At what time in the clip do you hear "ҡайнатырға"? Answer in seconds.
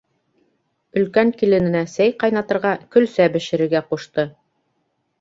2.25-2.75